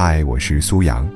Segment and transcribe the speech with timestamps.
[0.00, 1.10] 嗨，我是苏阳。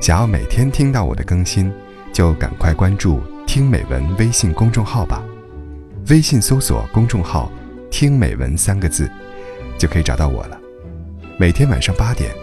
[0.00, 1.70] 想要每天听到我的更新，
[2.14, 5.22] 就赶快关注“听美文”微信公众号吧。
[6.08, 7.52] 微信搜索公众号
[7.92, 9.06] “听美文”三个字，
[9.76, 10.58] 就可以找到我了。
[11.38, 12.34] 每天晚上八点，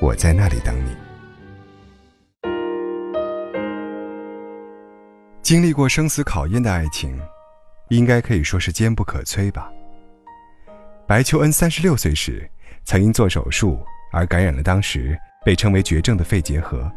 [0.00, 0.90] 我在那里等你。
[5.40, 7.16] 经历过生死考验的爱情，
[7.90, 9.70] 应该可以说是坚不可摧吧。
[11.06, 12.50] 白求恩三十六岁时，
[12.82, 13.78] 曾因做手术
[14.12, 16.90] 而感染了当时被称为绝症的肺结核。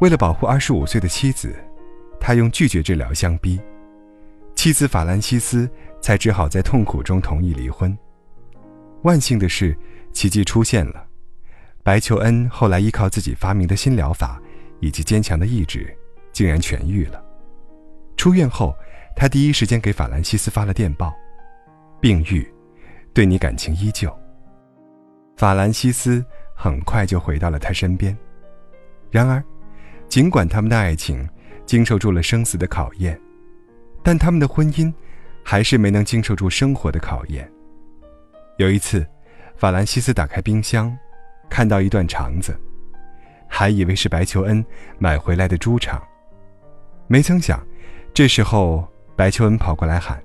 [0.00, 1.54] 为了保护二十五岁的妻子，
[2.20, 3.60] 他用拒绝治疗相逼，
[4.54, 5.68] 妻子法兰西斯
[6.00, 7.96] 才只好在痛苦中同意离婚。
[9.02, 9.76] 万幸的是，
[10.12, 11.06] 奇迹出现了，
[11.82, 14.40] 白求恩后来依靠自己发明的新疗法
[14.80, 15.94] 以及坚强的意志，
[16.32, 17.22] 竟然痊愈了。
[18.16, 18.74] 出院后，
[19.14, 21.14] 他第一时间给法兰西斯发了电报
[22.00, 22.50] ：“病愈。”
[23.14, 24.12] 对你感情依旧。
[25.36, 26.24] 法兰西斯
[26.54, 28.16] 很快就回到了他身边。
[29.10, 29.42] 然而，
[30.08, 31.28] 尽管他们的爱情
[31.66, 33.20] 经受住了生死的考验，
[34.02, 34.92] 但他们的婚姻
[35.44, 37.50] 还是没能经受住生活的考验。
[38.58, 39.04] 有一次，
[39.56, 40.96] 法兰西斯打开冰箱，
[41.50, 42.56] 看到一段肠子，
[43.48, 44.64] 还以为是白求恩
[44.98, 46.00] 买回来的猪肠，
[47.08, 47.64] 没曾想，
[48.12, 50.22] 这时候白求恩跑过来喊：“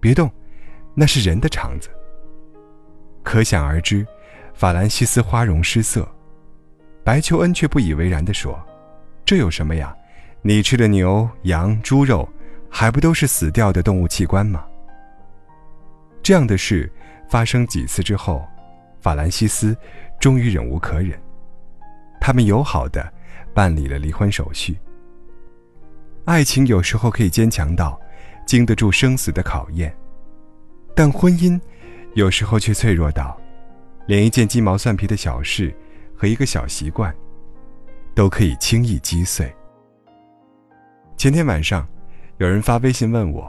[0.00, 0.30] 别动，
[0.94, 1.88] 那是人的肠子。”
[3.22, 4.06] 可想而知，
[4.60, 6.06] 法兰西斯花容失色，
[7.02, 8.62] 白求恩却不以为然地说
[9.24, 9.96] ：“这有什么呀？
[10.42, 12.28] 你吃的牛、羊、猪肉，
[12.68, 14.62] 还不都是死掉的动物器官吗？”
[16.22, 16.92] 这样的事
[17.26, 18.46] 发生几次之后，
[19.00, 19.74] 法兰西斯
[20.20, 21.18] 终于忍无可忍，
[22.20, 23.10] 他们友好的
[23.54, 24.76] 办理了离婚手续。
[26.26, 27.98] 爱情有时候可以坚强到
[28.46, 29.90] 经得住生死的考验，
[30.94, 31.58] 但婚姻。
[32.14, 33.40] 有时候却脆弱到，
[34.10, 35.72] 连一件鸡毛蒜皮的小事
[36.16, 37.14] 和一个小习惯，
[38.12, 39.54] 都可以轻易击碎。
[41.16, 41.86] 前天晚上，
[42.38, 43.48] 有人发微信问我：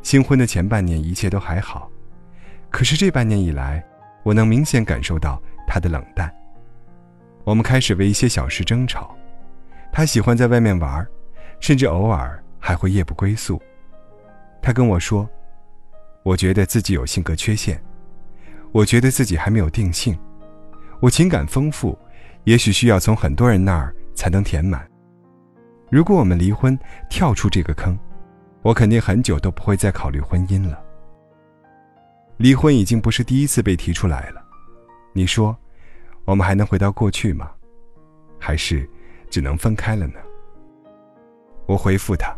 [0.00, 1.90] 新婚的前半年一切都还好，
[2.70, 3.84] 可是这半年以来，
[4.22, 5.38] 我能明显感受到
[5.68, 6.34] 他的冷淡。
[7.44, 9.14] 我们开始为一些小事争吵，
[9.92, 11.06] 他喜欢在外面玩，
[11.60, 13.60] 甚至偶尔还会夜不归宿。
[14.62, 15.28] 他跟我说。
[16.22, 17.78] 我觉得自己有性格缺陷，
[18.74, 20.18] 我觉得自己还没有定性，
[20.98, 21.96] 我情感丰富，
[22.42, 24.84] 也许需要从很多人那儿才能填满。
[25.92, 26.76] 如果我们离婚，
[27.08, 27.96] 跳出这个坑，
[28.62, 30.82] 我肯定很久都不会再考虑婚姻了。
[32.36, 34.44] 离婚已经不是第一次被提出来了，
[35.12, 35.56] 你说，
[36.24, 37.52] 我们还能回到过去吗？
[38.40, 38.90] 还是
[39.30, 40.18] 只能分开了呢？
[41.66, 42.36] 我回复他，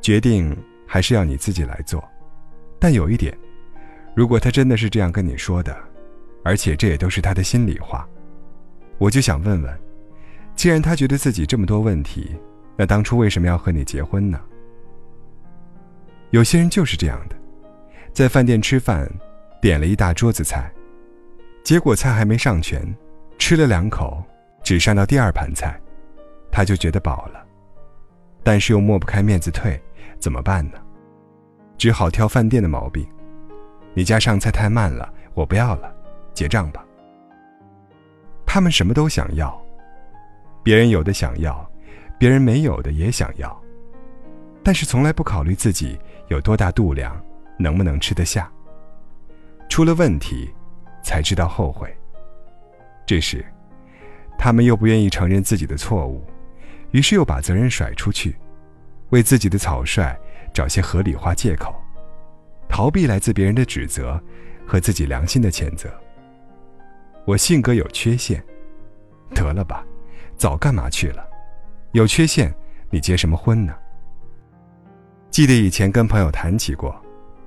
[0.00, 2.02] 决定还是要你自己来做。
[2.78, 3.36] 但有一点，
[4.16, 5.76] 如果他真的是这样跟你说的，
[6.42, 8.08] 而且这也都是他的心里话，
[8.96, 9.80] 我就想问问：
[10.54, 12.34] 既然他觉得自己这么多问题，
[12.78, 14.40] 那当初为什么要和你结婚呢？
[16.30, 17.36] 有些人就是这样的，
[18.14, 19.06] 在饭店吃饭，
[19.60, 20.72] 点了一大桌子菜，
[21.62, 22.82] 结果菜还没上全，
[23.38, 24.24] 吃了两口，
[24.64, 25.78] 只上到第二盘菜，
[26.50, 27.44] 他就觉得饱了，
[28.42, 29.78] 但是又抹不开面子退，
[30.18, 30.78] 怎么办呢？
[31.76, 33.06] 只好挑饭店的毛病，
[33.96, 35.90] 你家上菜太慢了，我不要了，
[36.34, 36.84] 结账吧。
[38.44, 39.58] 他们什么都想要，
[40.62, 41.66] 别人有的想要，
[42.18, 43.58] 别人没有的也想要，
[44.62, 45.98] 但是从来不考虑自己
[46.28, 47.18] 有多大度量，
[47.58, 48.52] 能不能吃得下。
[49.66, 50.52] 出了问题，
[51.02, 51.90] 才知道后悔。
[53.06, 53.42] 这时，
[54.36, 56.22] 他们又不愿意承认自己的错误，
[56.90, 58.36] 于是又把责任甩出去，
[59.08, 60.14] 为自己的草率。
[60.52, 61.74] 找些合理化借口，
[62.68, 64.20] 逃避来自别人的指责
[64.66, 65.88] 和自己良心的谴责。
[67.24, 68.42] 我性格有缺陷，
[69.34, 69.84] 得了吧，
[70.36, 71.26] 早干嘛去了？
[71.92, 72.54] 有缺陷，
[72.90, 73.74] 你结什么婚呢？
[75.30, 76.94] 记得以前跟朋友谈起过，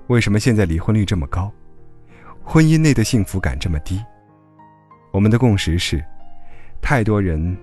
[0.08, 1.52] 为什么现在离婚率这么高，
[2.44, 4.04] 婚姻内的幸福感这么低？
[5.12, 6.04] 我们的共识是，
[6.82, 7.58] 太多人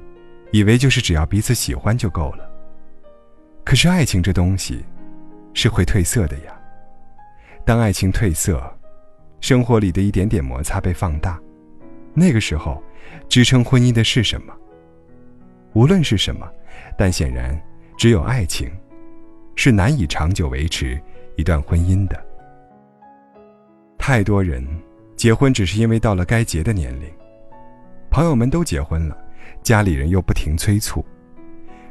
[0.52, 2.50] 以为就是只要彼此喜欢就够了。
[3.64, 4.84] 可是爱情这东西。
[5.58, 6.54] 是会褪色的呀。
[7.66, 8.62] 当爱情褪色，
[9.40, 11.36] 生活里的一点点摩擦被放大，
[12.14, 12.80] 那个时候，
[13.28, 14.54] 支撑婚姻的是什么？
[15.72, 16.48] 无论是什么，
[16.96, 17.60] 但显然，
[17.98, 18.70] 只有爱情，
[19.56, 20.96] 是难以长久维持
[21.34, 22.24] 一段婚姻的。
[23.98, 24.64] 太多人
[25.16, 27.10] 结婚只是因为到了该结的年龄，
[28.10, 29.18] 朋友们都结婚了，
[29.64, 31.04] 家里人又不停催促，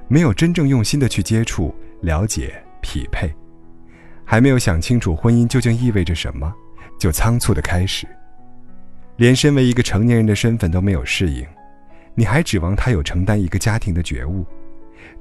[0.07, 3.30] 没有真正用心的去接触、了解、匹配。
[4.25, 6.51] 还没有想清楚婚姻究竟意味着什么，
[7.00, 8.07] 就仓促的开始。
[9.18, 11.45] 连身为一个成年人的身份都没有适应，
[12.16, 14.45] 你还指望他有承担一个家庭的觉悟，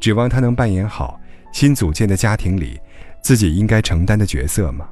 [0.01, 1.21] 指望他能扮演好
[1.53, 2.81] 新组建的家庭里
[3.23, 4.89] 自己应该承担的角色吗？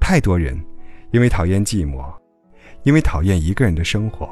[0.00, 0.60] 太多人
[1.12, 2.12] 因为讨厌寂寞，
[2.82, 4.28] 因为讨厌一个人的生活，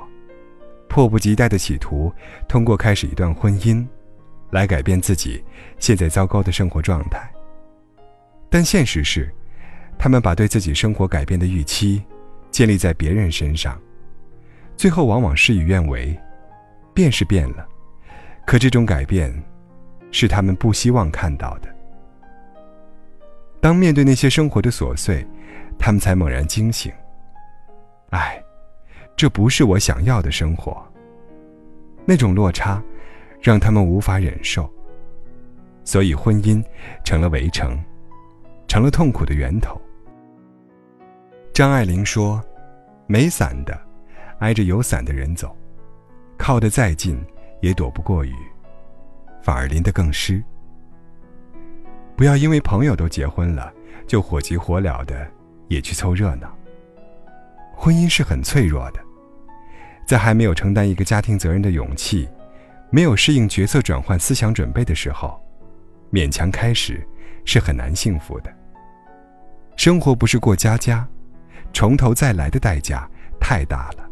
[0.89, 2.13] 迫不及待的企图
[2.49, 3.87] 通过开始一段婚姻，
[4.51, 5.45] 来改变自己
[5.79, 7.31] 现在糟糕的生活状态。
[8.51, 9.33] 但现实是，
[9.99, 12.03] 他们把对自己生活改变的预期
[12.51, 13.81] 建立在别人身上，
[14.77, 16.19] 最后往往事与愿违，
[16.95, 17.67] 变是变了，
[18.47, 19.33] 可这种改变，
[20.11, 21.69] 是他们不希望看到的。
[23.61, 25.27] 当面对那些生活的琐碎，
[25.79, 26.93] 他们才猛然惊醒。
[28.11, 28.43] 唉，
[29.17, 30.83] 这不是我想要的生活。
[32.07, 32.83] 那种落差，
[33.43, 34.73] 让他们无法忍受。
[35.85, 36.65] 所以婚姻
[37.05, 37.79] 成了围城，
[38.69, 39.81] 成了痛苦的源头。
[41.53, 42.41] 张爱玲说
[43.09, 43.77] ：“没伞的，
[44.39, 45.57] 挨着有伞的人走，
[46.37, 47.21] 靠得再近，
[47.61, 48.35] 也躲不过雨，
[49.43, 50.41] 反而淋得更湿。
[52.15, 53.73] 不要因为朋友都结婚了，
[54.07, 55.29] 就火急火燎的。”
[55.69, 56.51] 也去凑热闹。
[57.77, 59.01] 婚姻是很脆弱的，
[60.07, 62.27] 在还没有承担一个家庭责任的勇气，
[62.89, 65.39] 没有适应角色转换思想准备的时候，
[66.11, 67.07] 勉强开始
[67.49, 68.55] 是很难幸福的。
[69.75, 71.09] 生活不是过家家，
[71.73, 73.09] 从头再来的代价
[73.41, 74.07] 太大了。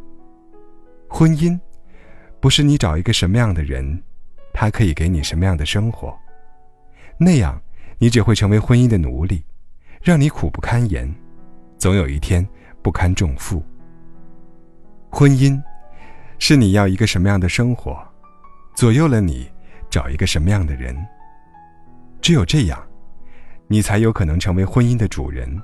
[1.07, 1.61] 婚姻，
[2.41, 4.03] 不是你找一个什么样的人，
[4.55, 6.19] 他可以给你什么样的生活，
[7.19, 7.61] 那样
[7.99, 9.45] 你只会成为婚姻的奴隶，
[10.01, 11.15] 让你苦不堪言。
[11.77, 12.47] 总有一天
[12.81, 13.63] 不堪重负。
[15.11, 15.63] 婚姻，
[16.39, 18.03] 是你要一个什么样的生活，
[18.75, 19.47] 左右了你
[19.91, 20.97] 找一个什么样的人。
[22.23, 22.83] 只有这样，
[23.69, 25.61] 你才有可能成为婚姻的主人，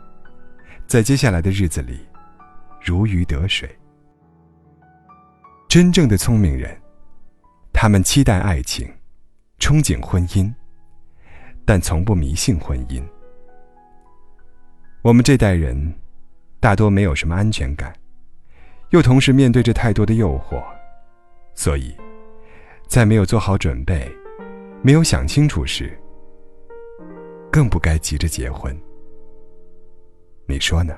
[0.86, 2.00] 在接下来的日子里，
[2.80, 3.68] 如鱼得水。
[5.68, 6.76] 真正的聪明人，
[7.72, 8.86] 他们期待爱情，
[9.58, 10.52] 憧憬婚姻，
[11.64, 13.02] 但从不迷信婚姻。
[15.02, 15.94] 我们这代人。
[16.60, 17.92] 大多没有什么安全感，
[18.90, 20.62] 又同时面对着太多的诱惑，
[21.56, 21.92] 所以，
[22.86, 24.08] 在没有做好准备、
[24.80, 26.00] 没有想清楚时，
[27.52, 28.74] 更不该急着结婚。
[30.46, 30.94] 你说呢？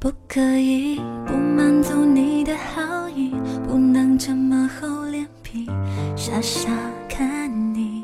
[0.00, 3.30] 不可以不满足你的好意，
[3.68, 5.66] 不能这么厚脸皮，
[6.16, 6.68] 傻傻
[7.08, 8.02] 看你，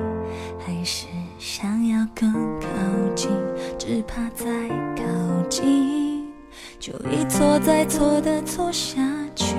[0.64, 1.08] 还是
[1.40, 2.68] 想要更靠
[3.16, 3.28] 近，
[3.76, 4.46] 只怕再
[4.94, 6.30] 靠近。
[6.78, 9.02] 就一错再错的错下
[9.34, 9.56] 去，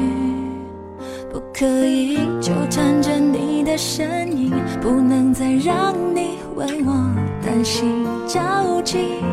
[1.30, 4.50] 不可以纠缠着你的身影，
[4.81, 6.94] 不能再让你为我
[7.44, 9.24] 担心着急。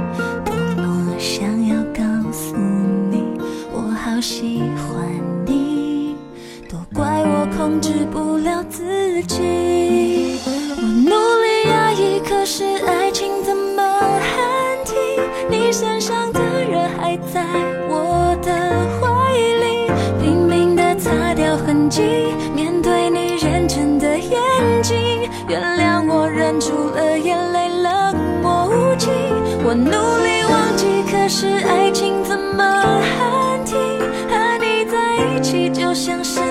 [35.38, 36.47] 一起就像是